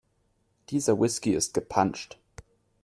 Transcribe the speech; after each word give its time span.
Dieser 0.71 0.99
Whisky 0.99 1.35
ist 1.35 1.53
gepanscht. 1.53 2.17